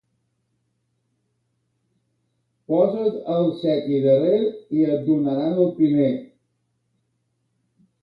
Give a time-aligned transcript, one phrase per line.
[2.73, 4.43] Posa't al seti darrer
[4.81, 6.11] i et donaran el primer.